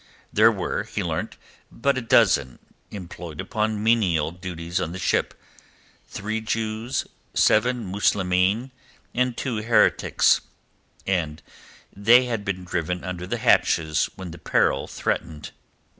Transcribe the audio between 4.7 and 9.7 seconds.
on the ship—three Jews, seven Muslimeen and two